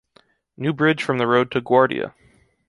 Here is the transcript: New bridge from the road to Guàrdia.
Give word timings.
New 0.57 0.73
bridge 0.73 1.03
from 1.03 1.19
the 1.19 1.27
road 1.27 1.51
to 1.51 1.61
Guàrdia. 1.61 2.15